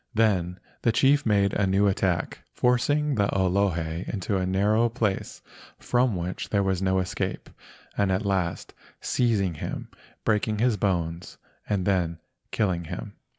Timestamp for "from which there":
5.77-6.63